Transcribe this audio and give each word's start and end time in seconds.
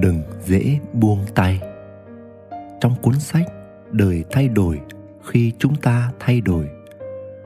đừng 0.00 0.22
dễ 0.44 0.78
buông 0.92 1.24
tay. 1.34 1.60
Trong 2.80 2.94
cuốn 3.02 3.18
sách 3.18 3.46
đời 3.90 4.24
thay 4.30 4.48
đổi, 4.48 4.80
khi 5.24 5.52
chúng 5.58 5.76
ta 5.76 6.12
thay 6.20 6.40
đổi, 6.40 6.68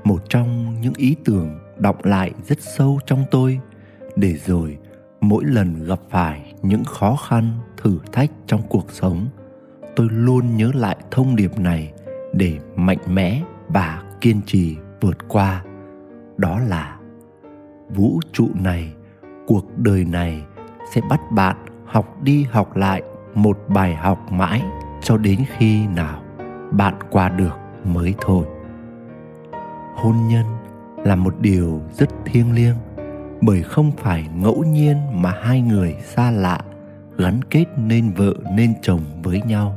một 0.04 0.22
trong 0.28 0.80
những 0.80 0.94
ý 0.96 1.16
tưởng 1.24 1.58
đọng 1.78 1.96
lại 2.02 2.32
rất 2.46 2.60
sâu 2.60 3.00
trong 3.06 3.24
tôi 3.30 3.60
để 4.16 4.34
rồi 4.46 4.78
mỗi 5.20 5.44
lần 5.44 5.84
gặp 5.84 5.98
phải 6.10 6.54
những 6.62 6.84
khó 6.84 7.16
khăn, 7.28 7.52
thử 7.76 7.98
thách 8.12 8.30
trong 8.46 8.62
cuộc 8.68 8.90
sống, 8.90 9.28
tôi 9.96 10.08
luôn 10.10 10.56
nhớ 10.56 10.70
lại 10.74 10.96
thông 11.10 11.36
điệp 11.36 11.58
này 11.58 11.92
để 12.32 12.58
mạnh 12.76 12.98
mẽ 13.06 13.42
và 13.68 14.02
kiên 14.20 14.40
trì 14.46 14.76
vượt 15.00 15.28
qua. 15.28 15.64
Đó 16.36 16.60
là, 16.60 16.98
vũ 17.88 18.20
trụ 18.32 18.48
này, 18.54 18.92
cuộc 19.46 19.78
đời 19.78 20.04
này 20.04 20.42
sẽ 20.94 21.00
bắt 21.10 21.20
bạn 21.30 21.56
học 21.88 22.22
đi 22.22 22.46
học 22.50 22.76
lại 22.76 23.02
một 23.34 23.58
bài 23.68 23.94
học 23.94 24.32
mãi 24.32 24.62
cho 25.02 25.16
đến 25.16 25.44
khi 25.56 25.86
nào 25.86 26.22
bạn 26.72 26.94
qua 27.10 27.28
được 27.28 27.58
mới 27.84 28.14
thôi. 28.20 28.46
Hôn 29.94 30.16
nhân 30.28 30.46
là 31.04 31.16
một 31.16 31.34
điều 31.40 31.82
rất 31.92 32.08
thiêng 32.24 32.52
liêng, 32.52 32.76
bởi 33.40 33.62
không 33.62 33.92
phải 33.96 34.28
ngẫu 34.34 34.64
nhiên 34.64 35.22
mà 35.22 35.34
hai 35.42 35.60
người 35.60 35.96
xa 36.04 36.30
lạ, 36.30 36.60
gắn 37.16 37.40
kết 37.50 37.64
nên 37.76 38.10
vợ 38.10 38.34
nên 38.52 38.74
chồng 38.82 39.00
với 39.22 39.42
nhau. 39.46 39.76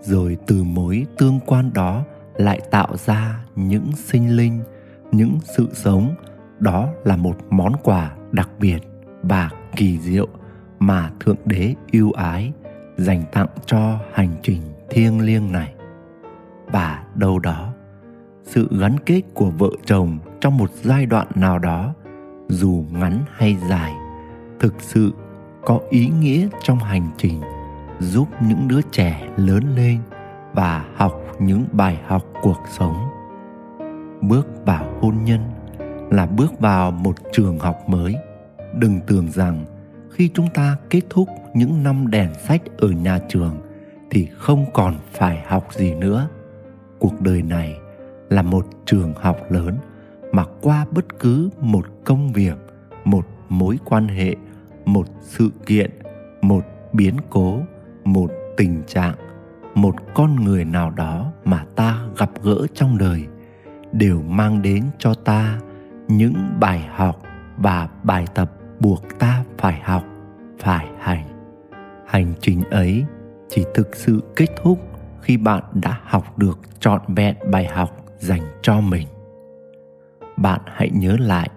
Rồi 0.00 0.36
từ 0.46 0.62
mối 0.62 1.06
tương 1.18 1.40
quan 1.46 1.70
đó 1.74 2.04
lại 2.34 2.60
tạo 2.70 2.96
ra 2.96 3.44
những 3.56 3.92
sinh 3.96 4.36
linh, 4.36 4.60
những 5.12 5.38
sự 5.56 5.68
sống. 5.72 6.14
Đó 6.58 6.88
là 7.04 7.16
một 7.16 7.36
món 7.50 7.72
quà 7.82 8.10
đặc 8.32 8.50
biệt 8.58 8.78
và 9.22 9.50
kỳ 9.76 9.98
diệu 9.98 10.28
mà 10.80 11.10
thượng 11.20 11.36
đế 11.44 11.74
yêu 11.90 12.12
ái, 12.12 12.52
dành 12.96 13.22
tặng 13.32 13.46
cho 13.66 13.98
hành 14.12 14.30
trình 14.42 14.62
thiêng 14.90 15.20
liêng 15.20 15.52
này. 15.52 15.74
Và 16.66 17.04
đâu 17.14 17.38
đó, 17.38 17.72
sự 18.42 18.68
gắn 18.80 18.96
kết 19.06 19.22
của 19.34 19.50
vợ 19.50 19.70
chồng 19.84 20.18
trong 20.40 20.56
một 20.56 20.70
giai 20.82 21.06
đoạn 21.06 21.26
nào 21.34 21.58
đó, 21.58 21.94
dù 22.48 22.84
ngắn 22.92 23.18
hay 23.36 23.56
dài, 23.68 23.92
thực 24.60 24.74
sự 24.78 25.12
có 25.64 25.80
ý 25.90 26.08
nghĩa 26.20 26.48
trong 26.62 26.78
hành 26.78 27.10
trình 27.16 27.40
giúp 27.98 28.28
những 28.40 28.68
đứa 28.68 28.80
trẻ 28.90 29.28
lớn 29.36 29.64
lên 29.76 29.98
và 30.52 30.84
học 30.96 31.22
những 31.38 31.64
bài 31.72 32.00
học 32.06 32.24
cuộc 32.42 32.60
sống. 32.78 32.96
Bước 34.20 34.46
vào 34.66 34.84
hôn 35.00 35.14
nhân 35.24 35.40
là 36.10 36.26
bước 36.26 36.60
vào 36.60 36.90
một 36.90 37.16
trường 37.32 37.58
học 37.58 37.88
mới. 37.88 38.14
Đừng 38.74 39.00
tưởng 39.06 39.30
rằng 39.30 39.64
khi 40.10 40.30
chúng 40.34 40.48
ta 40.54 40.76
kết 40.90 41.00
thúc 41.10 41.28
những 41.54 41.82
năm 41.82 42.10
đèn 42.10 42.34
sách 42.34 42.62
ở 42.78 42.88
nhà 42.88 43.18
trường, 43.28 43.60
thì 44.10 44.28
không 44.36 44.64
còn 44.72 44.94
phải 45.12 45.42
học 45.46 45.68
gì 45.74 45.94
nữa. 45.94 46.28
Cuộc 46.98 47.20
đời 47.20 47.42
này 47.42 47.76
là 48.28 48.42
một 48.42 48.66
trường 48.86 49.14
học 49.16 49.36
lớn 49.50 49.76
mà 50.32 50.44
qua 50.60 50.86
bất 50.90 51.18
cứ 51.18 51.50
một 51.60 51.86
công 52.04 52.32
việc, 52.32 52.56
một 53.04 53.26
mối 53.48 53.78
quan 53.84 54.08
hệ, 54.08 54.34
một 54.84 55.06
sự 55.22 55.50
kiện, 55.66 55.90
một 56.42 56.64
biến 56.92 57.14
cố, 57.30 57.58
một 58.04 58.30
tình 58.56 58.82
trạng, 58.86 59.14
một 59.74 59.94
con 60.14 60.44
người 60.44 60.64
nào 60.64 60.90
đó 60.90 61.32
mà 61.44 61.64
ta 61.76 61.98
gặp 62.18 62.30
gỡ 62.42 62.66
trong 62.74 62.98
đời 62.98 63.26
đều 63.92 64.22
mang 64.22 64.62
đến 64.62 64.84
cho 64.98 65.14
ta 65.14 65.58
những 66.08 66.34
bài 66.60 66.88
học 66.94 67.22
và 67.56 67.88
bài 68.02 68.24
tập 68.34 68.52
buộc 68.80 69.04
ta 69.18 69.44
phải 69.60 69.80
học, 69.84 70.04
phải 70.58 70.86
hành. 70.98 71.24
Hành 72.06 72.32
trình 72.40 72.62
ấy 72.70 73.04
chỉ 73.48 73.64
thực 73.74 73.96
sự 73.96 74.22
kết 74.36 74.46
thúc 74.62 74.78
khi 75.20 75.36
bạn 75.36 75.62
đã 75.74 76.00
học 76.04 76.38
được 76.38 76.58
trọn 76.80 77.00
vẹn 77.08 77.36
bài 77.50 77.66
học 77.66 77.90
dành 78.18 78.42
cho 78.62 78.80
mình. 78.80 79.08
Bạn 80.36 80.60
hãy 80.66 80.90
nhớ 80.92 81.16
lại 81.20 81.50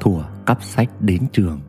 thủa 0.00 0.22
cắp 0.46 0.62
sách 0.62 0.88
đến 1.00 1.22
trường. 1.32 1.60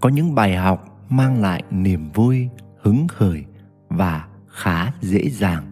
Có 0.00 0.08
những 0.08 0.34
bài 0.34 0.56
học 0.56 1.06
mang 1.08 1.42
lại 1.42 1.62
niềm 1.70 2.10
vui, 2.14 2.48
hứng 2.82 3.08
khởi 3.08 3.44
và 3.88 4.26
khá 4.48 4.92
dễ 5.00 5.30
dàng. 5.30 5.64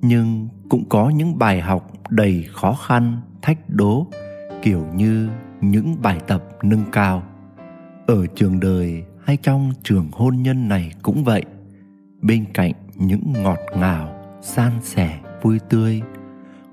Nhưng 0.00 0.48
cũng 0.68 0.88
có 0.88 1.08
những 1.08 1.38
bài 1.38 1.60
học 1.60 1.92
đầy 2.08 2.44
khó 2.52 2.74
khăn, 2.86 3.20
thách 3.42 3.58
đố, 3.68 4.06
kiểu 4.62 4.86
như 4.94 5.28
những 5.60 5.96
bài 6.02 6.20
tập 6.26 6.44
nâng 6.62 6.84
cao 6.92 7.22
ở 8.06 8.26
trường 8.26 8.60
đời 8.60 9.04
hay 9.24 9.36
trong 9.36 9.72
trường 9.82 10.08
hôn 10.12 10.42
nhân 10.42 10.68
này 10.68 10.92
cũng 11.02 11.24
vậy. 11.24 11.44
Bên 12.20 12.44
cạnh 12.54 12.72
những 12.96 13.32
ngọt 13.42 13.58
ngào, 13.78 14.20
san 14.42 14.72
sẻ, 14.82 15.20
vui 15.42 15.58
tươi, 15.68 16.02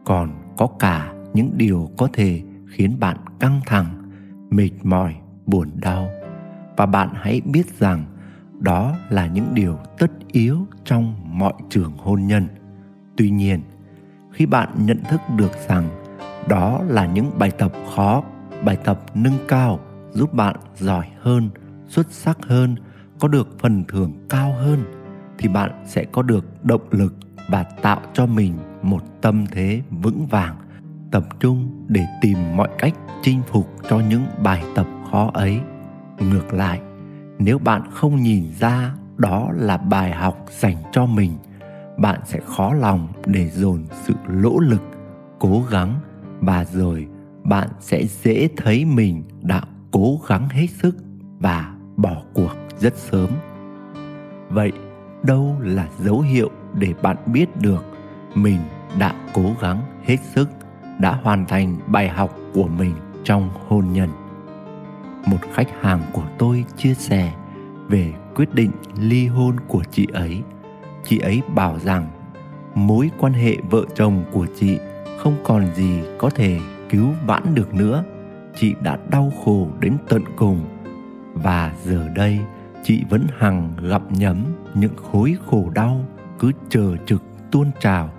còn 0.05 0.53
có 0.57 0.67
cả 0.79 1.13
những 1.33 1.51
điều 1.57 1.89
có 1.97 2.07
thể 2.13 2.41
khiến 2.67 2.99
bạn 2.99 3.17
căng 3.39 3.61
thẳng, 3.65 4.09
mệt 4.49 4.71
mỏi, 4.83 5.15
buồn 5.45 5.69
đau. 5.75 6.09
Và 6.77 6.85
bạn 6.85 7.09
hãy 7.13 7.41
biết 7.45 7.79
rằng 7.79 8.05
đó 8.59 8.97
là 9.09 9.27
những 9.27 9.47
điều 9.53 9.77
tất 9.97 10.11
yếu 10.31 10.57
trong 10.85 11.15
mọi 11.23 11.53
trường 11.69 11.93
hôn 11.97 12.27
nhân. 12.27 12.47
Tuy 13.17 13.29
nhiên, 13.29 13.61
khi 14.31 14.45
bạn 14.45 14.69
nhận 14.85 14.99
thức 15.09 15.21
được 15.37 15.51
rằng 15.67 15.89
đó 16.49 16.81
là 16.87 17.05
những 17.05 17.31
bài 17.39 17.51
tập 17.51 17.71
khó, 17.95 18.23
bài 18.63 18.77
tập 18.83 19.01
nâng 19.13 19.37
cao 19.47 19.79
giúp 20.13 20.33
bạn 20.33 20.55
giỏi 20.77 21.05
hơn, 21.21 21.49
xuất 21.87 22.07
sắc 22.11 22.37
hơn, 22.41 22.75
có 23.19 23.27
được 23.27 23.59
phần 23.59 23.83
thưởng 23.87 24.13
cao 24.29 24.53
hơn, 24.53 24.83
thì 25.37 25.49
bạn 25.49 25.71
sẽ 25.85 26.05
có 26.11 26.21
được 26.21 26.63
động 26.63 26.87
lực 26.91 27.13
và 27.49 27.63
tạo 27.63 28.01
cho 28.13 28.25
mình 28.25 28.57
một 28.81 29.21
tâm 29.21 29.45
thế 29.51 29.81
vững 29.89 30.25
vàng, 30.25 30.55
tập 31.11 31.23
trung 31.39 31.85
để 31.87 32.05
tìm 32.21 32.37
mọi 32.55 32.69
cách 32.77 32.93
chinh 33.23 33.41
phục 33.47 33.69
cho 33.89 33.99
những 34.09 34.23
bài 34.43 34.63
tập 34.75 34.87
khó 35.11 35.31
ấy. 35.33 35.59
Ngược 36.19 36.53
lại, 36.53 36.81
nếu 37.39 37.59
bạn 37.59 37.81
không 37.91 38.15
nhìn 38.15 38.43
ra 38.59 38.95
đó 39.17 39.49
là 39.53 39.77
bài 39.77 40.11
học 40.11 40.45
dành 40.49 40.77
cho 40.91 41.05
mình, 41.05 41.31
bạn 41.97 42.19
sẽ 42.25 42.39
khó 42.45 42.73
lòng 42.73 43.07
để 43.25 43.49
dồn 43.49 43.85
sự 44.03 44.13
lỗ 44.27 44.59
lực, 44.59 44.81
cố 45.39 45.63
gắng 45.71 45.95
và 46.39 46.65
rồi 46.65 47.07
bạn 47.43 47.69
sẽ 47.79 48.05
dễ 48.05 48.49
thấy 48.57 48.85
mình 48.85 49.23
đã 49.41 49.61
cố 49.91 50.19
gắng 50.27 50.49
hết 50.49 50.67
sức 50.67 50.95
và 51.39 51.73
bỏ 51.97 52.21
cuộc 52.33 52.51
rất 52.79 52.97
sớm. 52.97 53.29
Vậy 54.49 54.71
đâu 55.23 55.55
là 55.59 55.87
dấu 55.99 56.21
hiệu 56.21 56.49
để 56.73 56.93
bạn 57.01 57.17
biết 57.25 57.61
được 57.61 57.85
mình 58.35 58.59
đã 58.99 59.15
cố 59.33 59.43
gắng 59.61 59.81
hết 60.03 60.17
sức, 60.35 60.49
đã 60.99 61.19
hoàn 61.23 61.45
thành 61.45 61.77
bài 61.87 62.09
học 62.09 62.35
của 62.53 62.67
mình 62.67 62.93
trong 63.23 63.49
hôn 63.67 63.85
nhân? 63.93 64.09
Một 65.25 65.37
khách 65.53 65.81
hàng 65.81 66.01
của 66.13 66.27
tôi 66.37 66.65
chia 66.77 66.93
sẻ 66.93 67.33
về 67.87 68.13
quyết 68.35 68.53
định 68.53 68.71
ly 68.99 69.27
hôn 69.27 69.55
của 69.67 69.83
chị 69.91 70.07
ấy. 70.13 70.41
Chị 71.03 71.19
ấy 71.19 71.41
bảo 71.55 71.79
rằng 71.79 72.07
mối 72.75 73.11
quan 73.19 73.33
hệ 73.33 73.57
vợ 73.69 73.85
chồng 73.95 74.23
của 74.31 74.47
chị 74.59 74.77
không 75.17 75.35
còn 75.43 75.75
gì 75.75 75.99
có 76.17 76.29
thể 76.29 76.59
cứu 76.89 77.07
vãn 77.25 77.55
được 77.55 77.73
nữa 77.73 78.03
chị 78.55 78.75
đã 78.81 78.97
đau 79.09 79.31
khổ 79.45 79.67
đến 79.79 79.97
tận 80.09 80.23
cùng. 80.35 80.59
Và 81.33 81.73
giờ 81.83 82.09
đây, 82.15 82.39
chị 82.83 83.03
vẫn 83.09 83.27
hằng 83.37 83.73
gặp 83.81 84.01
nhấm 84.09 84.43
những 84.73 84.95
khối 84.95 85.37
khổ 85.45 85.69
đau 85.73 86.05
cứ 86.39 86.51
chờ 86.69 86.95
trực 87.05 87.21
tuôn 87.51 87.71
trào, 87.79 88.09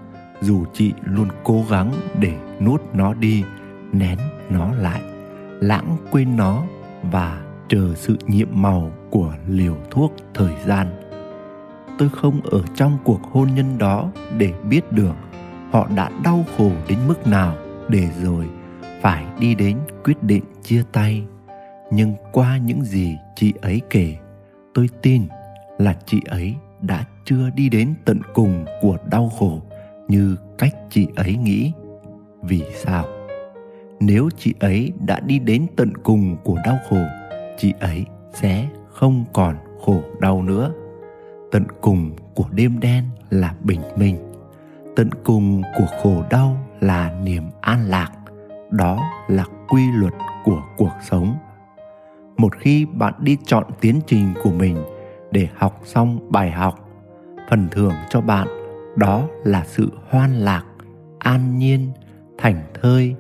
dù 0.41 0.65
chị 0.73 0.93
luôn 1.05 1.29
cố 1.45 1.65
gắng 1.71 1.93
để 2.19 2.35
nuốt 2.61 2.83
nó 2.93 3.15
đi, 3.15 3.45
nén 3.93 4.19
nó 4.51 4.73
lại, 4.73 5.03
lãng 5.61 5.97
quên 6.11 6.37
nó 6.37 6.63
và 7.03 7.43
chờ 7.69 7.95
sự 7.95 8.17
nhiệm 8.27 8.49
màu 8.53 8.91
của 9.11 9.35
liều 9.49 9.77
thuốc 9.91 10.15
thời 10.35 10.55
gian. 10.67 10.87
Tôi 11.99 12.09
không 12.09 12.41
ở 12.41 12.63
trong 12.75 12.99
cuộc 13.05 13.21
hôn 13.23 13.49
nhân 13.55 13.79
đó 13.79 14.11
để 14.39 14.53
biết 14.71 14.93
được 14.93 15.15
họ 15.71 15.89
đã 15.97 16.11
đau 16.25 16.45
khổ 16.57 16.71
đến 16.89 16.99
mức 17.09 17.27
nào 17.27 17.57
để 17.89 18.09
rồi 18.23 18.49
phải 19.01 19.25
đi 19.39 19.55
đến 19.55 19.79
quyết 20.05 20.23
định 20.23 20.45
chia 20.63 20.83
tay. 20.93 21.25
Nhưng 21.91 22.15
qua 22.33 22.57
những 22.57 22.85
gì 22.85 23.17
chị 23.37 23.53
ấy 23.63 23.81
kể, 23.91 24.17
tôi 24.75 24.89
tin 25.03 25.23
là 25.79 25.97
chị 26.07 26.21
ấy 26.29 26.55
đã 26.81 27.05
chưa 27.25 27.51
đi 27.51 27.69
đến 27.69 27.95
tận 28.05 28.21
cùng 28.35 28.65
của 28.81 28.97
đau 29.11 29.29
khổ 29.39 29.63
như 30.09 30.37
cách 30.59 30.75
chị 30.91 31.09
ấy 31.17 31.37
nghĩ. 31.37 31.73
Vì 32.43 32.63
sao? 32.85 33.05
Nếu 34.01 34.29
chị 34.39 34.55
ấy 34.61 34.93
đã 35.07 35.21
đi 35.21 35.39
đến 35.39 35.67
tận 35.77 35.93
cùng 36.03 36.37
của 36.45 36.59
đau 36.65 36.79
khổ, 36.89 37.03
chị 37.59 37.73
ấy 37.81 38.05
sẽ 38.33 38.69
không 38.89 39.25
còn 39.33 39.57
khổ 39.85 40.03
đau 40.21 40.43
nữa. 40.43 40.73
Tận 41.53 41.65
cùng 41.81 42.11
của 42.35 42.47
đêm 42.53 42.81
đen 42.81 43.05
là 43.31 43.55
bình 43.65 43.81
minh, 43.97 44.17
tận 44.97 45.11
cùng 45.25 45.63
của 45.79 45.87
khổ 46.03 46.25
đau 46.31 46.57
là 46.81 47.21
niềm 47.25 47.45
an 47.61 47.85
lạc 47.89 48.11
đó 48.73 49.01
là 49.29 49.45
quy 49.69 49.83
luật 49.93 50.13
của 50.45 50.63
cuộc 50.77 50.93
sống. 51.03 51.37
Một 52.37 52.57
khi 52.59 52.87
bạn 52.93 53.15
đi 53.19 53.37
chọn 53.45 53.65
tiến 53.81 54.01
trình 54.07 54.33
của 54.43 54.51
mình 54.51 54.77
để 55.31 55.49
học 55.57 55.81
xong 55.85 56.19
bài 56.31 56.51
học, 56.51 56.89
phần 57.51 57.69
thưởng 57.71 57.95
cho 58.11 58.21
bạn 58.21 58.49
đó 58.97 59.29
là 59.45 59.65
sự 59.67 59.91
hoan 60.11 60.33
lạc, 60.35 60.65
an 61.19 61.59
nhiên, 61.59 61.93
thảnh 62.39 62.63
thơi, 62.83 63.15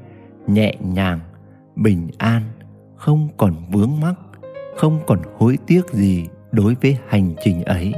nhẹ 0.46 0.75
nhàng, 0.81 1.20
bình 1.76 2.08
an, 2.19 2.43
không 2.96 3.28
còn 3.37 3.55
vướng 3.72 4.00
mắc, 4.00 4.14
không 4.76 5.00
còn 5.06 5.19
hối 5.38 5.58
tiếc 5.66 5.88
gì 5.93 6.28
đối 6.52 6.76
với 6.82 6.98
hành 7.08 7.34
trình 7.44 7.64
ấy. 7.64 7.93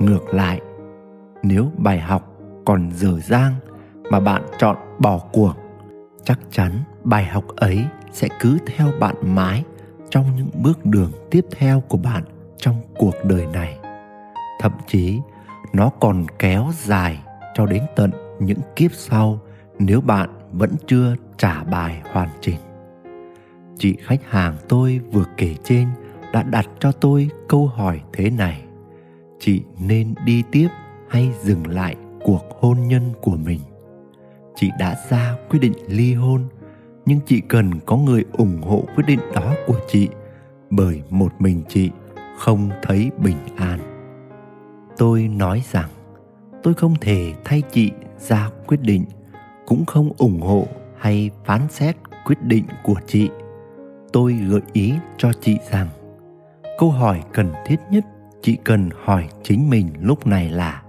Ngược 0.00 0.34
lại, 0.34 0.60
nếu 1.42 1.70
bài 1.78 2.00
học 2.00 2.32
còn 2.64 2.90
dở 2.92 3.20
dang 3.20 3.54
mà 4.10 4.20
bạn 4.20 4.42
chọn 4.58 4.76
bỏ 4.98 5.18
cuộc 5.32 5.52
chắc 6.26 6.38
chắn 6.50 6.72
bài 7.04 7.24
học 7.24 7.44
ấy 7.56 7.84
sẽ 8.12 8.28
cứ 8.40 8.58
theo 8.66 8.92
bạn 9.00 9.14
mãi 9.22 9.64
trong 10.10 10.36
những 10.36 10.50
bước 10.62 10.86
đường 10.86 11.12
tiếp 11.30 11.44
theo 11.56 11.80
của 11.80 11.98
bạn 11.98 12.24
trong 12.56 12.76
cuộc 12.96 13.14
đời 13.24 13.46
này. 13.46 13.78
Thậm 14.60 14.72
chí, 14.86 15.20
nó 15.72 15.90
còn 16.00 16.26
kéo 16.38 16.66
dài 16.84 17.18
cho 17.54 17.66
đến 17.66 17.82
tận 17.96 18.10
những 18.40 18.58
kiếp 18.76 18.90
sau 18.92 19.38
nếu 19.78 20.00
bạn 20.00 20.30
vẫn 20.52 20.70
chưa 20.86 21.16
trả 21.36 21.64
bài 21.64 22.02
hoàn 22.12 22.28
chỉnh. 22.40 22.60
Chị 23.78 23.96
khách 24.00 24.30
hàng 24.30 24.56
tôi 24.68 25.00
vừa 25.12 25.24
kể 25.36 25.54
trên 25.64 25.88
đã 26.32 26.42
đặt 26.42 26.68
cho 26.78 26.92
tôi 26.92 27.28
câu 27.48 27.66
hỏi 27.66 28.00
thế 28.12 28.30
này, 28.30 28.62
chị 29.40 29.62
nên 29.80 30.14
đi 30.24 30.42
tiếp 30.52 30.68
hay 31.08 31.32
dừng 31.42 31.66
lại 31.66 31.96
cuộc 32.24 32.42
hôn 32.60 32.88
nhân 32.88 33.12
của 33.20 33.36
mình? 33.36 33.60
Chị 34.56 34.70
đã 34.78 34.96
ra 35.08 35.36
quyết 35.50 35.58
định 35.58 35.72
ly 35.88 36.14
hôn, 36.14 36.44
nhưng 37.06 37.20
chị 37.26 37.40
cần 37.40 37.70
có 37.86 37.96
người 37.96 38.24
ủng 38.32 38.62
hộ 38.62 38.84
quyết 38.94 39.04
định 39.06 39.20
đó 39.34 39.54
của 39.66 39.80
chị, 39.88 40.08
bởi 40.70 41.02
một 41.10 41.32
mình 41.38 41.62
chị 41.68 41.90
không 42.38 42.70
thấy 42.82 43.10
bình 43.18 43.36
an. 43.56 43.78
Tôi 44.96 45.28
nói 45.28 45.62
rằng, 45.72 45.88
tôi 46.62 46.74
không 46.74 46.94
thể 47.00 47.32
thay 47.44 47.62
chị 47.72 47.90
ra 48.18 48.50
quyết 48.66 48.80
định, 48.80 49.04
cũng 49.66 49.84
không 49.84 50.10
ủng 50.18 50.40
hộ 50.40 50.66
hay 50.98 51.30
phán 51.44 51.60
xét 51.68 51.96
quyết 52.24 52.42
định 52.42 52.64
của 52.84 52.96
chị. 53.06 53.30
Tôi 54.12 54.32
gợi 54.32 54.60
ý 54.72 54.94
cho 55.16 55.32
chị 55.40 55.58
rằng, 55.70 55.88
câu 56.78 56.90
hỏi 56.90 57.22
cần 57.32 57.52
thiết 57.66 57.76
nhất 57.90 58.04
chị 58.42 58.56
cần 58.64 58.90
hỏi 59.04 59.28
chính 59.42 59.70
mình 59.70 59.88
lúc 60.00 60.26
này 60.26 60.48
là, 60.48 60.82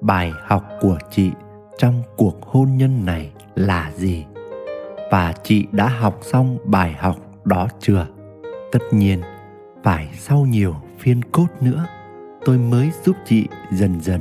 bài 0.00 0.32
học 0.46 0.64
của 0.80 0.98
chị 1.10 1.30
trong 1.80 2.02
cuộc 2.16 2.42
hôn 2.42 2.76
nhân 2.76 3.06
này 3.06 3.30
là 3.54 3.92
gì? 3.96 4.24
Và 5.10 5.34
chị 5.42 5.66
đã 5.72 5.88
học 5.88 6.18
xong 6.22 6.58
bài 6.64 6.94
học 6.98 7.16
đó 7.44 7.68
chưa? 7.80 8.06
Tất 8.72 8.78
nhiên, 8.92 9.20
phải 9.82 10.08
sau 10.12 10.46
nhiều 10.48 10.74
phiên 10.98 11.22
cốt 11.22 11.46
nữa, 11.60 11.86
tôi 12.44 12.58
mới 12.58 12.90
giúp 13.04 13.16
chị 13.24 13.46
dần 13.72 14.00
dần 14.00 14.20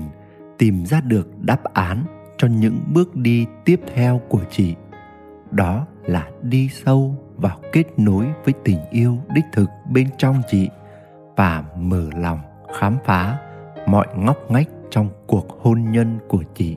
tìm 0.57 0.85
ra 0.85 1.01
được 1.01 1.27
đáp 1.41 1.63
án 1.73 2.03
cho 2.37 2.47
những 2.47 2.79
bước 2.93 3.15
đi 3.15 3.45
tiếp 3.65 3.79
theo 3.95 4.21
của 4.29 4.41
chị. 4.51 4.75
Đó 5.51 5.85
là 6.03 6.29
đi 6.41 6.69
sâu 6.69 7.15
vào 7.37 7.59
kết 7.71 7.85
nối 7.97 8.25
với 8.45 8.53
tình 8.63 8.79
yêu 8.91 9.17
đích 9.33 9.45
thực 9.53 9.69
bên 9.89 10.07
trong 10.17 10.41
chị 10.51 10.69
và 11.35 11.63
mở 11.77 12.09
lòng 12.15 12.39
khám 12.79 12.97
phá 13.05 13.37
mọi 13.87 14.07
ngóc 14.15 14.51
ngách 14.51 14.69
trong 14.89 15.09
cuộc 15.27 15.59
hôn 15.61 15.91
nhân 15.91 16.19
của 16.27 16.43
chị 16.55 16.75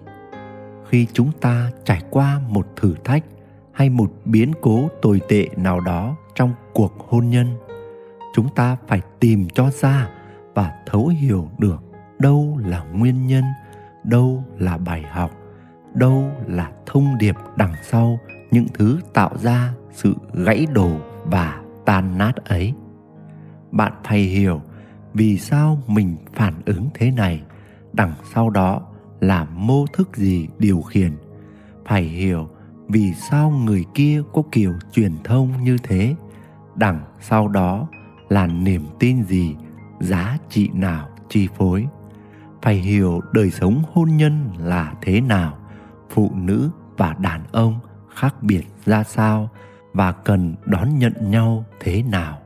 khi 0.93 1.07
chúng 1.13 1.33
ta 1.41 1.71
trải 1.85 2.03
qua 2.11 2.41
một 2.49 2.67
thử 2.77 2.95
thách 3.05 3.25
hay 3.73 3.91
một 3.91 4.13
biến 4.25 4.53
cố 4.61 4.89
tồi 5.03 5.21
tệ 5.29 5.49
nào 5.57 5.81
đó 5.81 6.17
trong 6.35 6.55
cuộc 6.73 7.07
hôn 7.09 7.29
nhân, 7.29 7.47
chúng 8.35 8.49
ta 8.55 8.77
phải 8.87 9.01
tìm 9.21 9.49
cho 9.55 9.71
ra 9.71 10.09
và 10.55 10.73
thấu 10.87 11.07
hiểu 11.07 11.49
được 11.59 11.83
đâu 12.19 12.61
là 12.67 12.85
nguyên 12.93 13.27
nhân, 13.27 13.45
đâu 14.05 14.45
là 14.59 14.79
bài 14.79 15.03
học, 15.11 15.31
đâu 15.95 16.31
là 16.47 16.71
thông 16.87 17.19
điệp 17.19 17.35
đằng 17.57 17.75
sau 17.83 18.19
những 18.51 18.67
thứ 18.75 19.01
tạo 19.15 19.31
ra 19.43 19.73
sự 19.93 20.15
gãy 20.33 20.67
đổ 20.73 20.91
và 21.25 21.61
tan 21.85 22.19
nát 22.19 22.33
ấy. 22.45 22.75
Bạn 23.71 23.93
phải 24.05 24.19
hiểu 24.19 24.61
vì 25.15 25.39
sao 25.39 25.79
mình 25.87 26.17
phản 26.35 26.55
ứng 26.67 26.89
thế 26.95 27.11
này, 27.11 27.43
đằng 27.93 28.13
sau 28.35 28.51
đó 28.51 28.83
là 29.23 29.45
mô 29.45 29.87
thức 29.87 30.17
gì 30.17 30.49
điều 30.59 30.83
khiển. 30.83 31.17
Phải 31.87 32.03
hiểu 32.03 32.49
vì 32.89 33.13
sao 33.31 33.51
người 33.51 33.85
kia 33.95 34.23
có 34.33 34.43
kiểu 34.53 34.75
truyền 34.93 35.13
thông 35.25 35.65
như 35.65 35.77
thế. 35.83 36.15
Đằng 36.75 37.01
sau 37.21 37.49
đó 37.49 37.89
là 38.29 38.47
niềm 38.47 38.83
tin 38.99 39.25
gì, 39.25 39.57
giá 40.01 40.39
trị 40.49 40.69
nào 40.75 41.09
chi 41.29 41.49
phối. 41.57 41.87
Phải 42.63 42.75
hiểu 42.75 43.21
đời 43.33 43.51
sống 43.51 43.83
hôn 43.93 44.17
nhân 44.17 44.51
là 44.59 44.95
thế 45.03 45.21
nào, 45.21 45.59
phụ 46.11 46.31
nữ 46.35 46.71
và 46.97 47.15
đàn 47.19 47.45
ông 47.53 47.79
khác 48.15 48.43
biệt 48.43 48.65
ra 48.85 49.05
sao 49.05 49.51
và 49.93 50.13
cần 50.13 50.55
đón 50.65 50.99
nhận 50.99 51.31
nhau 51.31 51.65
thế 51.81 52.03
nào. 52.03 52.39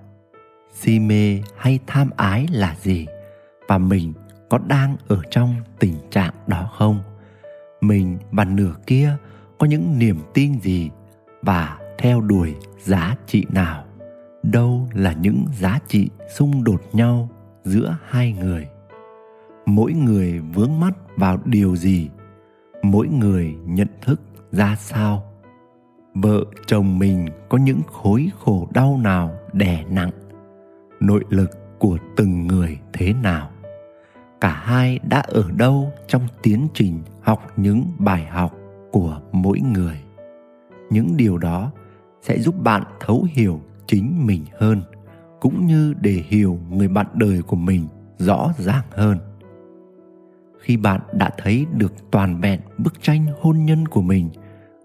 Si 0.72 0.98
mê 0.98 1.42
hay 1.58 1.78
tham 1.86 2.10
ái 2.16 2.46
là 2.50 2.76
gì? 2.80 3.06
Và 3.68 3.78
mình 3.78 4.12
có 4.48 4.58
đang 4.58 4.96
ở 5.08 5.20
trong 5.30 5.54
tình 5.78 5.94
trạng 6.10 6.34
đó 6.46 6.70
không? 6.78 6.98
Mình 7.80 8.18
và 8.30 8.44
nửa 8.44 8.74
kia 8.86 9.16
có 9.58 9.66
những 9.66 9.98
niềm 9.98 10.16
tin 10.34 10.60
gì 10.60 10.90
và 11.42 11.78
theo 11.98 12.20
đuổi 12.20 12.54
giá 12.78 13.16
trị 13.26 13.44
nào? 13.48 13.84
Đâu 14.42 14.88
là 14.94 15.12
những 15.12 15.44
giá 15.58 15.78
trị 15.88 16.10
xung 16.36 16.64
đột 16.64 16.82
nhau 16.92 17.28
giữa 17.64 17.96
hai 18.08 18.32
người? 18.32 18.68
Mỗi 19.66 19.92
người 19.92 20.40
vướng 20.40 20.80
mắt 20.80 20.94
vào 21.16 21.38
điều 21.44 21.76
gì? 21.76 22.10
Mỗi 22.82 23.08
người 23.08 23.54
nhận 23.64 23.88
thức 24.02 24.20
ra 24.52 24.76
sao? 24.78 25.22
Vợ 26.14 26.44
chồng 26.66 26.98
mình 26.98 27.26
có 27.48 27.58
những 27.58 27.80
khối 27.92 28.30
khổ 28.38 28.68
đau 28.74 28.98
nào 29.02 29.38
đè 29.52 29.84
nặng? 29.90 30.10
Nội 31.00 31.24
lực 31.28 31.50
của 31.78 31.98
từng 32.16 32.46
người 32.46 32.78
thế 32.92 33.12
nào? 33.12 33.50
Cả 34.46 34.62
hai 34.64 34.98
đã 35.08 35.20
ở 35.20 35.44
đâu 35.56 35.92
trong 36.06 36.22
tiến 36.42 36.68
trình 36.74 37.02
học 37.22 37.46
những 37.56 37.84
bài 37.98 38.26
học 38.26 38.54
của 38.92 39.20
mỗi 39.32 39.60
người. 39.60 40.00
Những 40.90 41.16
điều 41.16 41.38
đó 41.38 41.70
sẽ 42.22 42.38
giúp 42.38 42.54
bạn 42.62 42.82
thấu 43.00 43.26
hiểu 43.30 43.60
chính 43.86 44.26
mình 44.26 44.44
hơn, 44.58 44.82
cũng 45.40 45.66
như 45.66 45.94
để 46.00 46.22
hiểu 46.26 46.58
người 46.70 46.88
bạn 46.88 47.06
đời 47.14 47.42
của 47.42 47.56
mình 47.56 47.88
rõ 48.18 48.52
ràng 48.58 48.84
hơn. 48.90 49.18
Khi 50.60 50.76
bạn 50.76 51.00
đã 51.12 51.30
thấy 51.38 51.66
được 51.72 51.92
toàn 52.10 52.40
vẹn 52.40 52.60
bức 52.78 53.02
tranh 53.02 53.26
hôn 53.40 53.64
nhân 53.64 53.88
của 53.88 54.02
mình 54.02 54.30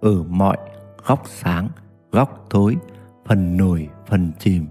ở 0.02 0.24
mọi 0.24 0.58
góc 1.06 1.24
sáng, 1.26 1.70
góc 2.12 2.46
tối, 2.50 2.78
phần 3.26 3.58
nổi, 3.58 3.90
phần 4.08 4.32
chìm, 4.40 4.66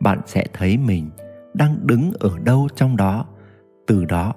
bạn 0.00 0.20
sẽ 0.26 0.46
thấy 0.52 0.76
mình 0.76 1.10
đang 1.54 1.86
đứng 1.86 2.12
ở 2.20 2.38
đâu 2.38 2.68
trong 2.76 2.96
đó 2.96 3.26
từ 3.86 4.04
đó, 4.04 4.34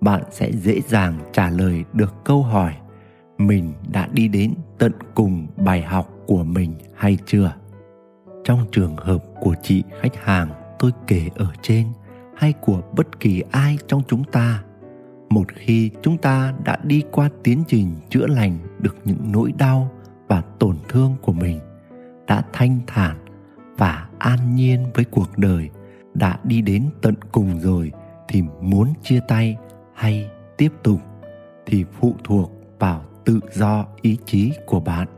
bạn 0.00 0.22
sẽ 0.30 0.52
dễ 0.52 0.80
dàng 0.80 1.18
trả 1.32 1.50
lời 1.50 1.84
được 1.92 2.14
câu 2.24 2.42
hỏi, 2.42 2.74
mình 3.38 3.72
đã 3.92 4.08
đi 4.12 4.28
đến 4.28 4.54
tận 4.78 4.92
cùng 5.14 5.46
bài 5.56 5.82
học 5.82 6.10
của 6.26 6.44
mình 6.44 6.74
hay 6.94 7.18
chưa? 7.26 7.52
Trong 8.44 8.66
trường 8.72 8.96
hợp 8.96 9.24
của 9.40 9.54
chị 9.62 9.82
khách 10.00 10.16
hàng 10.24 10.48
tôi 10.78 10.90
kể 11.06 11.28
ở 11.34 11.46
trên 11.62 11.86
hay 12.36 12.52
của 12.52 12.82
bất 12.96 13.20
kỳ 13.20 13.42
ai 13.50 13.78
trong 13.86 14.02
chúng 14.08 14.24
ta, 14.24 14.62
một 15.30 15.44
khi 15.54 15.90
chúng 16.02 16.18
ta 16.18 16.54
đã 16.64 16.78
đi 16.82 17.02
qua 17.12 17.30
tiến 17.42 17.64
trình 17.68 17.88
chữa 18.10 18.26
lành 18.26 18.58
được 18.78 18.96
những 19.04 19.32
nỗi 19.32 19.52
đau 19.58 19.90
và 20.28 20.42
tổn 20.58 20.76
thương 20.88 21.14
của 21.22 21.32
mình, 21.32 21.60
đã 22.26 22.42
thanh 22.52 22.80
thản 22.86 23.16
và 23.78 24.08
an 24.18 24.54
nhiên 24.54 24.84
với 24.94 25.04
cuộc 25.04 25.38
đời, 25.38 25.70
đã 26.14 26.38
đi 26.44 26.62
đến 26.62 26.86
tận 27.02 27.14
cùng 27.32 27.60
rồi 27.60 27.92
thì 28.32 28.42
muốn 28.60 28.92
chia 29.02 29.20
tay 29.28 29.56
hay 29.94 30.30
tiếp 30.56 30.72
tục 30.82 31.00
thì 31.66 31.84
phụ 32.00 32.14
thuộc 32.24 32.52
vào 32.78 33.04
tự 33.24 33.40
do, 33.52 33.86
ý 34.00 34.18
chí 34.24 34.52
của 34.66 34.80
bạn. 34.80 35.08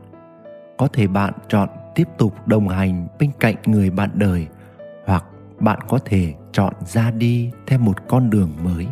Có 0.77 0.87
thể 0.87 1.07
bạn 1.07 1.33
chọn 1.47 1.69
tiếp 1.95 2.07
tục 2.17 2.47
đồng 2.47 2.67
hành 2.67 3.07
bên 3.19 3.31
cạnh 3.39 3.55
người 3.65 3.89
bạn 3.89 4.09
đời, 4.13 4.47
hoặc 5.05 5.25
bạn 5.59 5.79
có 5.87 5.99
thể 6.05 6.33
chọn 6.51 6.73
ra 6.85 7.11
đi 7.11 7.51
theo 7.67 7.79
một 7.79 8.07
con 8.07 8.29
đường 8.29 8.51
mới. 8.63 8.87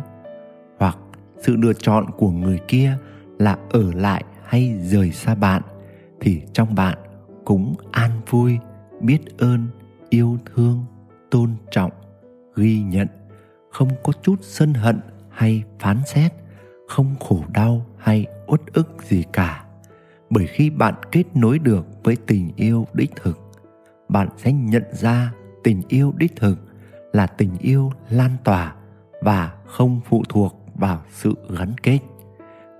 Hoặc 0.78 0.98
sự 1.38 1.56
lựa 1.56 1.72
chọn 1.72 2.10
của 2.18 2.30
người 2.30 2.58
kia 2.68 2.96
là 3.38 3.58
ở 3.70 3.92
lại 3.92 4.24
hay 4.44 4.78
rời 4.82 5.12
xa 5.12 5.34
bạn 5.34 5.62
thì 6.20 6.42
trong 6.52 6.74
bạn 6.74 6.98
cũng 7.44 7.74
an 7.90 8.10
vui, 8.30 8.58
biết 9.00 9.20
ơn, 9.38 9.66
yêu 10.08 10.38
thương, 10.54 10.84
tôn 11.30 11.50
trọng, 11.70 11.90
ghi 12.56 12.82
nhận 12.82 13.08
không 13.74 13.90
có 14.02 14.12
chút 14.22 14.38
sân 14.42 14.74
hận 14.74 15.00
hay 15.30 15.62
phán 15.78 16.00
xét, 16.06 16.32
không 16.88 17.14
khổ 17.20 17.44
đau 17.52 17.86
hay 17.98 18.26
uất 18.46 18.60
ức 18.72 18.88
gì 19.02 19.24
cả. 19.32 19.64
Bởi 20.30 20.46
khi 20.46 20.70
bạn 20.70 20.94
kết 21.12 21.24
nối 21.34 21.58
được 21.58 21.86
với 22.04 22.16
tình 22.26 22.50
yêu 22.56 22.86
đích 22.92 23.16
thực, 23.16 23.38
bạn 24.08 24.28
sẽ 24.36 24.52
nhận 24.52 24.84
ra 24.92 25.32
tình 25.64 25.82
yêu 25.88 26.12
đích 26.16 26.36
thực 26.36 26.58
là 27.12 27.26
tình 27.26 27.58
yêu 27.58 27.92
lan 28.10 28.30
tỏa 28.44 28.74
và 29.22 29.52
không 29.66 30.00
phụ 30.08 30.22
thuộc 30.28 30.66
vào 30.74 31.02
sự 31.10 31.34
gắn 31.58 31.74
kết. 31.82 31.98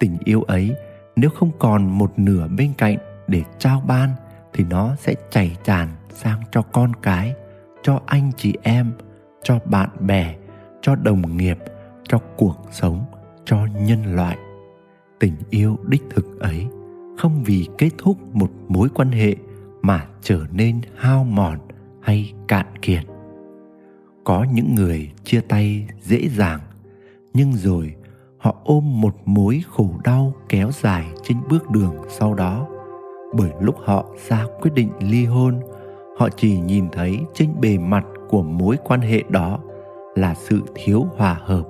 Tình 0.00 0.18
yêu 0.24 0.42
ấy, 0.42 0.74
nếu 1.16 1.30
không 1.30 1.50
còn 1.58 1.98
một 1.98 2.12
nửa 2.16 2.48
bên 2.48 2.72
cạnh 2.78 2.96
để 3.28 3.42
trao 3.58 3.82
ban, 3.86 4.10
thì 4.52 4.64
nó 4.64 4.96
sẽ 4.96 5.14
chảy 5.30 5.56
tràn 5.64 5.88
sang 6.10 6.42
cho 6.50 6.62
con 6.62 6.92
cái, 7.02 7.34
cho 7.82 8.00
anh 8.06 8.30
chị 8.36 8.54
em, 8.62 8.92
cho 9.42 9.58
bạn 9.64 9.88
bè 10.00 10.34
cho 10.84 10.94
đồng 10.94 11.36
nghiệp, 11.36 11.58
cho 12.08 12.18
cuộc 12.36 12.56
sống, 12.70 13.04
cho 13.44 13.66
nhân 13.86 14.16
loại. 14.16 14.38
Tình 15.18 15.34
yêu 15.50 15.76
đích 15.88 16.02
thực 16.10 16.40
ấy 16.40 16.66
không 17.18 17.42
vì 17.44 17.68
kết 17.78 17.90
thúc 17.98 18.16
một 18.32 18.50
mối 18.68 18.88
quan 18.94 19.12
hệ 19.12 19.36
mà 19.82 20.06
trở 20.22 20.40
nên 20.52 20.80
hao 20.96 21.24
mòn 21.24 21.58
hay 22.02 22.32
cạn 22.48 22.66
kiệt. 22.82 23.04
Có 24.24 24.46
những 24.52 24.74
người 24.74 25.12
chia 25.24 25.40
tay 25.40 25.86
dễ 26.02 26.28
dàng, 26.28 26.60
nhưng 27.34 27.52
rồi 27.52 27.94
họ 28.38 28.56
ôm 28.64 29.00
một 29.00 29.16
mối 29.24 29.62
khổ 29.68 29.90
đau 30.04 30.34
kéo 30.48 30.70
dài 30.72 31.06
trên 31.22 31.36
bước 31.48 31.70
đường 31.70 31.94
sau 32.08 32.34
đó. 32.34 32.68
Bởi 33.34 33.50
lúc 33.60 33.76
họ 33.84 34.06
ra 34.28 34.44
quyết 34.60 34.74
định 34.74 34.90
ly 35.00 35.24
hôn, 35.24 35.60
họ 36.18 36.28
chỉ 36.36 36.60
nhìn 36.60 36.88
thấy 36.92 37.18
trên 37.34 37.48
bề 37.60 37.78
mặt 37.78 38.04
của 38.28 38.42
mối 38.42 38.76
quan 38.84 39.00
hệ 39.00 39.22
đó 39.28 39.60
là 40.14 40.34
sự 40.34 40.62
thiếu 40.74 41.06
hòa 41.16 41.40
hợp, 41.44 41.64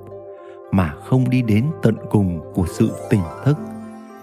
mà 0.72 0.94
không 1.04 1.30
đi 1.30 1.42
đến 1.42 1.66
tận 1.82 1.96
cùng 2.10 2.52
của 2.54 2.66
sự 2.66 2.90
tỉnh 3.10 3.22
thức 3.44 3.58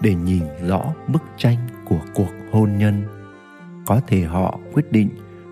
để 0.00 0.14
nhìn 0.14 0.42
rõ 0.68 0.82
bức 1.08 1.22
tranh 1.36 1.58
của 1.88 2.00
cuộc 2.14 2.30
hôn 2.52 2.78
nhân. 2.78 3.02
Có 3.86 4.00
thể 4.06 4.20
họ 4.20 4.58
quyết 4.74 4.92
định 4.92 5.08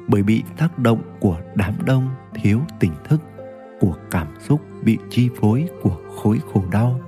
bởi 0.09 0.23
bị 0.23 0.43
tác 0.57 0.79
động 0.79 1.03
của 1.21 1.37
đám 1.55 1.75
đông 1.85 2.09
thiếu 2.35 2.61
tỉnh 2.81 2.93
thức, 3.09 3.21
của 3.81 3.95
cảm 4.11 4.27
xúc 4.41 4.61
bị 4.85 4.99
chi 5.11 5.31
phối 5.41 5.69
của 5.83 5.97
khối 6.17 6.41
khổ 6.53 6.65
đau, 6.71 7.01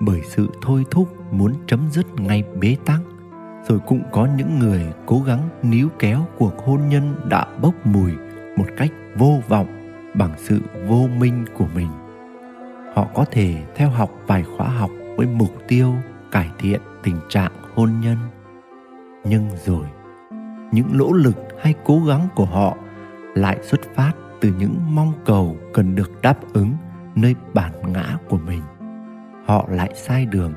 bởi 0.00 0.20
sự 0.24 0.48
thôi 0.62 0.84
thúc 0.90 1.08
muốn 1.32 1.54
chấm 1.66 1.80
dứt 1.90 2.06
ngay 2.20 2.44
bế 2.60 2.76
tắc. 2.84 3.00
Rồi 3.68 3.78
cũng 3.86 4.02
có 4.12 4.28
những 4.36 4.58
người 4.58 4.82
cố 5.06 5.22
gắng 5.26 5.48
níu 5.62 5.88
kéo 5.98 6.26
cuộc 6.38 6.54
hôn 6.66 6.88
nhân 6.88 7.14
đã 7.28 7.46
bốc 7.62 7.74
mùi 7.86 8.12
một 8.56 8.66
cách 8.76 8.90
vô 9.18 9.38
vọng 9.48 9.79
bằng 10.14 10.32
sự 10.36 10.60
vô 10.88 11.08
minh 11.18 11.44
của 11.54 11.66
mình. 11.74 11.88
Họ 12.94 13.06
có 13.14 13.24
thể 13.30 13.64
theo 13.74 13.90
học 13.90 14.10
vài 14.26 14.44
khóa 14.56 14.68
học 14.68 14.90
với 15.16 15.26
mục 15.26 15.52
tiêu 15.68 15.94
cải 16.32 16.50
thiện 16.58 16.80
tình 17.02 17.16
trạng 17.28 17.52
hôn 17.74 17.90
nhân. 18.00 18.16
Nhưng 19.24 19.48
rồi, 19.64 19.86
những 20.72 20.86
nỗ 20.92 21.12
lực 21.12 21.36
hay 21.60 21.74
cố 21.84 22.00
gắng 22.06 22.28
của 22.34 22.44
họ 22.44 22.76
lại 23.34 23.58
xuất 23.62 23.80
phát 23.94 24.12
từ 24.40 24.52
những 24.58 24.76
mong 24.90 25.12
cầu 25.24 25.56
cần 25.72 25.94
được 25.94 26.22
đáp 26.22 26.36
ứng 26.52 26.72
nơi 27.14 27.34
bản 27.54 27.72
ngã 27.92 28.18
của 28.28 28.38
mình. 28.38 28.62
Họ 29.46 29.66
lại 29.70 29.90
sai 29.94 30.26
đường 30.26 30.54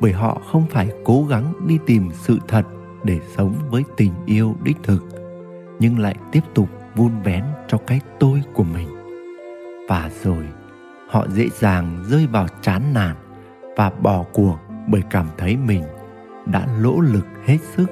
bởi 0.00 0.12
họ 0.12 0.42
không 0.52 0.66
phải 0.70 0.90
cố 1.04 1.26
gắng 1.30 1.52
đi 1.66 1.78
tìm 1.86 2.10
sự 2.14 2.38
thật 2.48 2.66
để 3.04 3.20
sống 3.36 3.54
với 3.70 3.84
tình 3.96 4.12
yêu 4.26 4.56
đích 4.62 4.76
thực, 4.82 5.04
nhưng 5.78 5.98
lại 5.98 6.14
tiếp 6.32 6.40
tục 6.54 6.68
vun 6.94 7.12
vén 7.24 7.44
cho 7.70 7.78
cái 7.78 8.00
tôi 8.18 8.42
của 8.54 8.64
mình. 8.64 8.88
Và 9.88 10.10
rồi, 10.22 10.44
họ 11.08 11.26
dễ 11.28 11.48
dàng 11.48 12.04
rơi 12.08 12.26
vào 12.26 12.46
chán 12.62 12.82
nản 12.94 13.16
và 13.76 13.90
bỏ 13.90 14.24
cuộc 14.32 14.56
bởi 14.88 15.02
cảm 15.10 15.26
thấy 15.38 15.56
mình 15.56 15.84
đã 16.46 16.66
lỗ 16.80 17.00
lực 17.00 17.26
hết 17.44 17.58
sức 17.76 17.86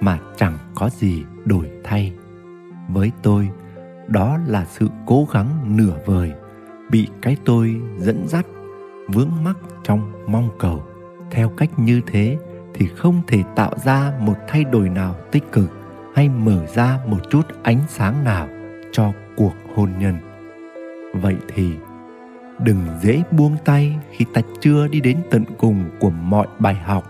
mà 0.00 0.18
chẳng 0.36 0.58
có 0.74 0.88
gì 0.88 1.24
đổi 1.44 1.70
thay. 1.84 2.12
Với 2.88 3.12
tôi, 3.22 3.48
đó 4.08 4.38
là 4.46 4.64
sự 4.64 4.88
cố 5.06 5.28
gắng 5.32 5.76
nửa 5.76 5.96
vời 6.06 6.32
bị 6.90 7.08
cái 7.22 7.36
tôi 7.44 7.80
dẫn 7.98 8.24
dắt, 8.28 8.46
vướng 9.08 9.30
mắc 9.44 9.56
trong 9.82 10.12
mong 10.26 10.48
cầu. 10.58 10.82
Theo 11.30 11.48
cách 11.48 11.78
như 11.78 12.00
thế 12.06 12.38
thì 12.74 12.86
không 12.86 13.22
thể 13.26 13.42
tạo 13.56 13.72
ra 13.84 14.12
một 14.20 14.36
thay 14.48 14.64
đổi 14.64 14.88
nào 14.88 15.14
tích 15.32 15.52
cực 15.52 15.70
hay 16.14 16.28
mở 16.28 16.66
ra 16.66 16.98
một 17.06 17.30
chút 17.30 17.42
ánh 17.62 17.80
sáng 17.88 18.24
nào 18.24 18.48
cho 18.92 19.12
cuộc 19.36 19.54
hôn 19.74 19.90
nhân. 19.98 20.14
Vậy 21.14 21.36
thì, 21.54 21.72
đừng 22.58 22.78
dễ 23.02 23.22
buông 23.30 23.56
tay 23.64 23.98
khi 24.10 24.24
ta 24.34 24.40
chưa 24.60 24.88
đi 24.88 25.00
đến 25.00 25.18
tận 25.30 25.44
cùng 25.58 25.84
của 26.00 26.10
mọi 26.10 26.46
bài 26.58 26.74
học 26.74 27.04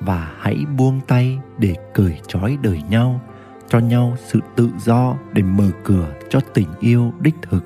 và 0.00 0.32
hãy 0.38 0.64
buông 0.76 1.00
tay 1.08 1.38
để 1.58 1.74
cởi 1.94 2.20
trói 2.26 2.58
đời 2.62 2.82
nhau, 2.90 3.20
cho 3.68 3.78
nhau 3.78 4.16
sự 4.18 4.40
tự 4.56 4.70
do 4.78 5.16
để 5.32 5.42
mở 5.42 5.70
cửa 5.84 6.14
cho 6.28 6.40
tình 6.54 6.68
yêu 6.80 7.12
đích 7.20 7.34
thực, 7.42 7.64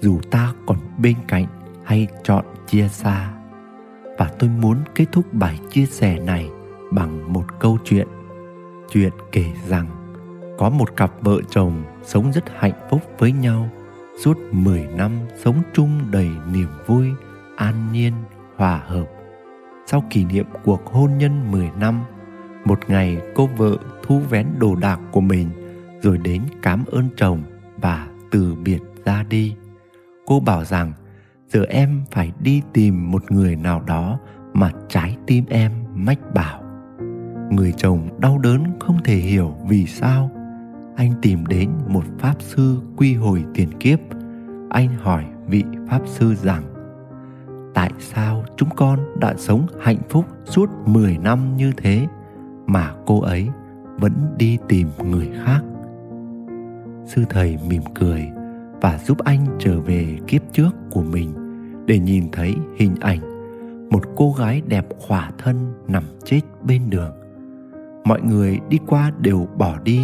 dù 0.00 0.20
ta 0.30 0.52
còn 0.66 0.78
bên 0.98 1.14
cạnh 1.28 1.46
hay 1.84 2.06
chọn 2.24 2.44
chia 2.66 2.88
xa. 2.88 3.32
Và 4.18 4.30
tôi 4.38 4.50
muốn 4.50 4.76
kết 4.94 5.06
thúc 5.12 5.32
bài 5.32 5.58
chia 5.70 5.86
sẻ 5.86 6.18
này 6.18 6.50
bằng 6.90 7.32
một 7.32 7.44
câu 7.60 7.78
chuyện. 7.84 8.08
Chuyện 8.90 9.12
kể 9.32 9.44
rằng, 9.68 9.86
có 10.58 10.70
một 10.70 10.96
cặp 10.96 11.12
vợ 11.20 11.40
chồng 11.50 11.82
sống 12.04 12.32
rất 12.32 12.44
hạnh 12.58 12.88
phúc 12.90 13.00
với 13.18 13.32
nhau 13.32 13.68
suốt 14.24 14.38
10 14.50 14.86
năm 14.96 15.12
sống 15.44 15.62
chung 15.72 16.10
đầy 16.10 16.28
niềm 16.52 16.68
vui, 16.86 17.08
an 17.56 17.92
nhiên, 17.92 18.12
hòa 18.56 18.82
hợp. 18.86 19.06
Sau 19.86 20.04
kỷ 20.10 20.24
niệm 20.24 20.46
cuộc 20.64 20.86
hôn 20.86 21.18
nhân 21.18 21.50
10 21.50 21.70
năm, 21.78 22.00
một 22.64 22.80
ngày 22.88 23.18
cô 23.34 23.46
vợ 23.46 23.76
thu 24.02 24.18
vén 24.18 24.46
đồ 24.58 24.74
đạc 24.74 25.00
của 25.12 25.20
mình 25.20 25.50
rồi 26.02 26.18
đến 26.18 26.42
cảm 26.62 26.84
ơn 26.86 27.08
chồng 27.16 27.42
và 27.76 28.08
từ 28.30 28.54
biệt 28.54 28.80
ra 29.04 29.22
đi. 29.22 29.54
Cô 30.26 30.40
bảo 30.40 30.64
rằng 30.64 30.92
giờ 31.48 31.64
em 31.68 32.04
phải 32.10 32.32
đi 32.40 32.62
tìm 32.72 33.10
một 33.10 33.32
người 33.32 33.56
nào 33.56 33.82
đó 33.86 34.18
mà 34.52 34.70
trái 34.88 35.16
tim 35.26 35.44
em 35.48 35.72
mách 35.94 36.34
bảo. 36.34 36.62
Người 37.50 37.72
chồng 37.76 38.20
đau 38.20 38.38
đớn 38.38 38.64
không 38.80 38.98
thể 39.04 39.14
hiểu 39.14 39.54
vì 39.68 39.86
sao 39.86 40.30
anh 40.96 41.12
tìm 41.22 41.46
đến 41.46 41.70
một 41.86 42.04
pháp 42.18 42.34
sư 42.38 42.76
quy 42.96 43.14
hồi 43.14 43.44
tiền 43.54 43.68
kiếp. 43.80 43.98
Anh 44.70 44.88
hỏi 44.88 45.24
vị 45.46 45.64
pháp 45.90 46.00
sư 46.06 46.34
rằng, 46.34 46.62
tại 47.74 47.90
sao 47.98 48.44
chúng 48.56 48.68
con 48.76 48.98
đã 49.20 49.34
sống 49.36 49.66
hạnh 49.80 50.00
phúc 50.08 50.24
suốt 50.44 50.70
10 50.86 51.18
năm 51.18 51.56
như 51.56 51.72
thế 51.76 52.06
mà 52.66 52.92
cô 53.06 53.20
ấy 53.20 53.48
vẫn 54.00 54.12
đi 54.38 54.58
tìm 54.68 54.88
người 55.04 55.30
khác? 55.44 55.60
Sư 57.06 57.24
thầy 57.30 57.58
mỉm 57.68 57.82
cười 57.94 58.28
và 58.80 58.98
giúp 58.98 59.18
anh 59.18 59.46
trở 59.58 59.80
về 59.80 60.18
kiếp 60.26 60.42
trước 60.52 60.70
của 60.90 61.02
mình 61.02 61.32
để 61.86 61.98
nhìn 61.98 62.28
thấy 62.32 62.54
hình 62.78 62.94
ảnh 63.00 63.32
một 63.90 64.02
cô 64.16 64.34
gái 64.38 64.62
đẹp 64.66 64.86
khỏa 64.98 65.30
thân 65.38 65.72
nằm 65.88 66.02
chết 66.24 66.40
bên 66.62 66.90
đường. 66.90 67.12
Mọi 68.04 68.22
người 68.22 68.60
đi 68.68 68.78
qua 68.86 69.12
đều 69.20 69.48
bỏ 69.58 69.78
đi 69.84 70.00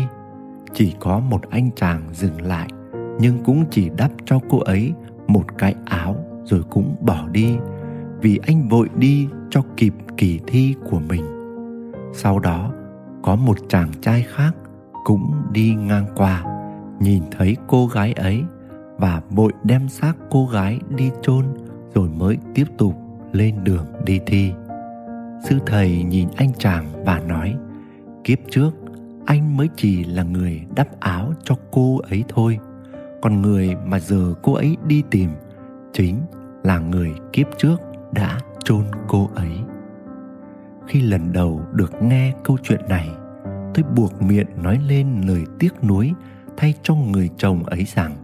chỉ 0.74 0.94
có 1.00 1.20
một 1.20 1.50
anh 1.50 1.70
chàng 1.76 2.02
dừng 2.12 2.42
lại, 2.42 2.68
nhưng 3.20 3.44
cũng 3.44 3.64
chỉ 3.70 3.90
đắp 3.96 4.10
cho 4.24 4.38
cô 4.48 4.58
ấy 4.58 4.92
một 5.26 5.58
cái 5.58 5.74
áo 5.84 6.16
rồi 6.44 6.62
cũng 6.70 6.96
bỏ 7.00 7.28
đi, 7.32 7.56
vì 8.20 8.40
anh 8.46 8.68
vội 8.68 8.88
đi 8.96 9.28
cho 9.50 9.62
kịp 9.76 9.94
kỳ 10.16 10.40
thi 10.46 10.74
của 10.90 11.00
mình. 11.08 11.24
Sau 12.12 12.38
đó, 12.38 12.72
có 13.22 13.36
một 13.36 13.56
chàng 13.68 13.90
trai 14.00 14.22
khác 14.28 14.52
cũng 15.04 15.32
đi 15.52 15.74
ngang 15.74 16.06
qua, 16.16 16.44
nhìn 17.00 17.22
thấy 17.30 17.56
cô 17.66 17.86
gái 17.86 18.12
ấy 18.12 18.44
và 18.98 19.22
vội 19.30 19.52
đem 19.64 19.88
xác 19.88 20.14
cô 20.30 20.46
gái 20.46 20.78
đi 20.96 21.10
chôn 21.22 21.44
rồi 21.94 22.08
mới 22.08 22.38
tiếp 22.54 22.64
tục 22.78 22.94
lên 23.32 23.54
đường 23.64 23.86
đi 24.04 24.20
thi. 24.26 24.52
Sư 25.44 25.58
thầy 25.66 26.02
nhìn 26.02 26.28
anh 26.36 26.52
chàng 26.58 27.04
và 27.04 27.20
nói, 27.20 27.54
kiếp 28.24 28.38
trước 28.50 28.70
anh 29.28 29.56
mới 29.56 29.68
chỉ 29.76 30.04
là 30.04 30.22
người 30.22 30.62
đắp 30.76 31.00
áo 31.00 31.32
cho 31.44 31.54
cô 31.70 31.98
ấy 31.98 32.24
thôi. 32.28 32.58
Còn 33.22 33.42
người 33.42 33.74
mà 33.86 34.00
giờ 34.00 34.34
cô 34.42 34.52
ấy 34.52 34.76
đi 34.86 35.02
tìm 35.10 35.30
chính 35.92 36.16
là 36.62 36.78
người 36.78 37.12
kiếp 37.32 37.46
trước 37.58 37.76
đã 38.12 38.38
chôn 38.64 38.84
cô 39.08 39.30
ấy. 39.34 39.50
Khi 40.86 41.00
lần 41.00 41.32
đầu 41.32 41.60
được 41.72 42.02
nghe 42.02 42.32
câu 42.44 42.56
chuyện 42.62 42.80
này, 42.88 43.08
tôi 43.74 43.84
buộc 43.96 44.22
miệng 44.22 44.46
nói 44.62 44.78
lên 44.88 45.20
lời 45.26 45.44
tiếc 45.58 45.84
nuối 45.84 46.12
thay 46.56 46.74
cho 46.82 46.94
người 46.94 47.30
chồng 47.36 47.64
ấy 47.64 47.84
rằng, 47.94 48.16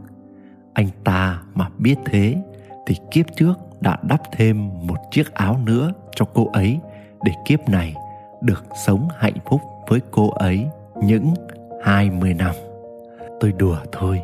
anh 0.75 0.89
ta 1.05 1.43
mà 1.55 1.69
biết 1.79 1.97
thế 2.05 2.43
thì 2.87 2.95
kiếp 3.11 3.27
trước 3.37 3.55
đã 3.81 3.99
đắp 4.03 4.21
thêm 4.37 4.69
một 4.87 4.99
chiếc 5.11 5.35
áo 5.35 5.61
nữa 5.65 5.93
cho 6.17 6.25
cô 6.35 6.51
ấy 6.53 6.81
để 7.25 7.33
kiếp 7.45 7.69
này 7.69 7.95
được 8.43 8.65
sống 8.87 9.09
hạnh 9.19 9.37
phúc 9.51 9.61
với 9.89 10.01
cô 10.11 10.31
ấy 10.31 10.67
những 11.03 11.35
20 11.83 12.35
năm. 12.35 12.55
Tôi 13.41 13.53
đùa 13.53 13.79
thôi. 13.93 14.23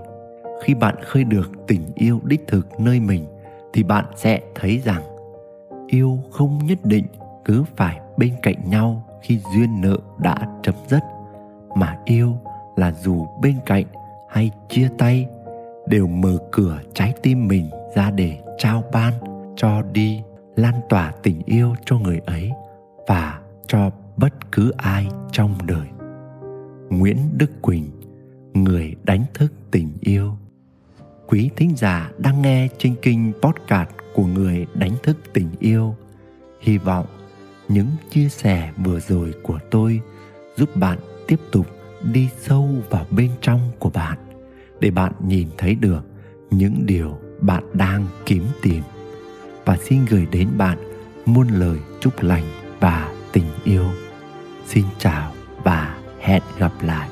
Khi 0.63 0.75
bạn 0.75 0.95
khơi 1.05 1.25
được 1.25 1.51
tình 1.67 1.83
yêu 1.95 2.21
đích 2.25 2.47
thực 2.47 2.81
nơi 2.81 3.01
mình, 3.01 3.27
thì 3.73 3.83
bạn 3.83 4.05
sẽ 4.17 4.41
thấy 4.55 4.79
rằng 4.85 5.03
yêu 5.87 6.19
không 6.31 6.59
nhất 6.67 6.79
định 6.85 7.05
cứ 7.45 7.65
phải 7.77 8.01
bên 8.17 8.35
cạnh 8.43 8.71
nhau 8.71 9.03
khi 9.23 9.39
duyên 9.55 9.81
nợ 9.81 9.97
đã 10.19 10.37
chấm 10.63 10.75
dứt, 10.89 11.01
mà 11.75 11.99
yêu 12.05 12.37
là 12.77 12.93
dù 12.93 13.27
bên 13.43 13.55
cạnh 13.67 13.85
hay 14.29 14.51
chia 14.69 14.89
tay 14.99 15.27
đều 15.87 16.07
mở 16.07 16.39
cửa 16.53 16.79
trái 16.95 17.15
tim 17.23 17.49
mình 17.49 17.71
ra 17.95 18.11
để 18.11 18.39
trao 18.59 18.85
ban 18.93 19.13
cho 19.57 19.83
đi, 19.93 20.23
lan 20.57 20.75
tỏa 20.89 21.13
tình 21.23 21.43
yêu 21.47 21.75
cho 21.85 21.99
người 21.99 22.21
ấy 22.27 22.51
và 23.07 23.39
cho 23.67 23.91
bất 24.17 24.53
cứ 24.53 24.73
ai 24.77 25.07
trong 25.33 25.55
đời 25.67 25.87
nguyễn 26.91 27.17
đức 27.39 27.51
quỳnh, 27.63 27.91
người 28.55 28.95
đánh 29.05 29.25
thức 29.35 29.53
tình 29.71 29.93
yêu. 30.01 30.37
Quý 31.27 31.51
thính 31.57 31.77
giả 31.77 32.11
đang 32.19 32.43
nghe 32.43 32.69
trên 32.79 32.95
kênh 33.03 33.33
podcast 33.33 33.91
của 34.15 34.27
người 34.27 34.67
đánh 34.75 34.95
thức 35.03 35.17
tình 35.33 35.49
yêu. 35.59 35.95
Hy 36.61 36.79
vọng 36.79 37.07
những 37.69 37.87
chia 38.11 38.29
sẻ 38.29 38.73
vừa 38.85 39.01
rồi 39.01 39.35
của 39.43 39.59
tôi 39.71 40.01
giúp 40.57 40.77
bạn 40.77 40.99
tiếp 41.27 41.41
tục 41.53 41.67
đi 42.13 42.29
sâu 42.41 42.69
vào 42.91 43.07
bên 43.11 43.31
trong 43.41 43.61
của 43.79 43.91
bạn, 43.91 44.19
để 44.81 44.91
bạn 44.91 45.13
nhìn 45.27 45.49
thấy 45.59 45.75
được 45.75 46.01
những 46.51 46.87
điều 46.87 47.19
bạn 47.41 47.65
đang 47.73 48.07
kiếm 48.27 48.45
tìm. 48.63 48.83
Và 49.65 49.77
xin 49.77 50.05
gửi 50.05 50.27
đến 50.31 50.49
bạn 50.57 50.79
muôn 51.27 51.49
lời 51.49 51.79
chúc 52.01 52.23
lành 52.23 52.45
và 52.81 53.15
tình 53.33 53.47
yêu. 53.65 53.85
Xin 54.67 54.85
chào 54.99 55.33
và 55.65 55.90
hẹn 56.21 56.43
gặp 56.59 56.73
lại. 56.83 57.09